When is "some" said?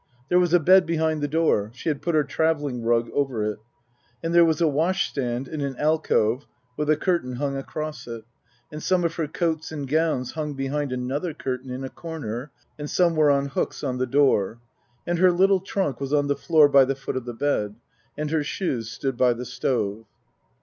8.81-9.03, 12.89-13.15